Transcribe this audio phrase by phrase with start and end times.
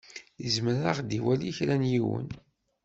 [0.47, 2.27] Izmer ad ɣ-d-iwali kra n yiwen.